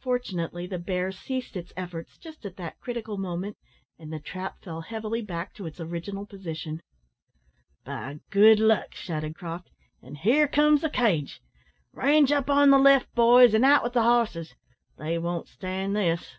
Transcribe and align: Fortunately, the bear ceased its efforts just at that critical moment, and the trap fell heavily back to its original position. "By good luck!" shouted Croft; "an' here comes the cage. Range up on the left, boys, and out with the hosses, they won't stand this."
Fortunately, 0.00 0.66
the 0.66 0.78
bear 0.78 1.12
ceased 1.12 1.54
its 1.54 1.74
efforts 1.76 2.16
just 2.16 2.46
at 2.46 2.56
that 2.56 2.80
critical 2.80 3.18
moment, 3.18 3.58
and 3.98 4.10
the 4.10 4.18
trap 4.18 4.62
fell 4.64 4.80
heavily 4.80 5.20
back 5.20 5.52
to 5.52 5.66
its 5.66 5.78
original 5.78 6.24
position. 6.24 6.80
"By 7.84 8.20
good 8.30 8.60
luck!" 8.60 8.94
shouted 8.94 9.34
Croft; 9.36 9.68
"an' 10.02 10.14
here 10.14 10.48
comes 10.48 10.80
the 10.80 10.88
cage. 10.88 11.42
Range 11.92 12.32
up 12.32 12.48
on 12.48 12.70
the 12.70 12.78
left, 12.78 13.14
boys, 13.14 13.52
and 13.52 13.62
out 13.62 13.82
with 13.84 13.92
the 13.92 14.04
hosses, 14.04 14.54
they 14.96 15.18
won't 15.18 15.48
stand 15.48 15.94
this." 15.94 16.38